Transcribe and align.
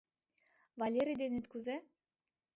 —Валерий 0.79 1.17
денет 1.21 1.45
кузе? 1.51 1.75